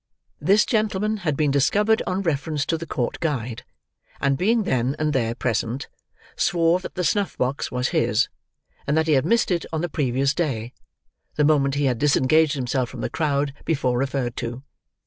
[0.39, 3.63] This gentleman had been discovered on reference to the Court Guide,
[4.19, 5.87] and being then and there present,
[6.35, 8.27] swore that the snuff box was his,
[8.87, 10.73] and that he had missed it on the previous day,
[11.35, 14.63] the moment he had disengaged himself from the crowd before referred to.